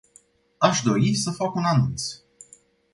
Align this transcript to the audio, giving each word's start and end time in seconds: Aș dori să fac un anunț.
Aș 0.57 0.81
dori 0.81 1.15
să 1.15 1.31
fac 1.31 1.55
un 1.55 1.63
anunț. 1.63 2.01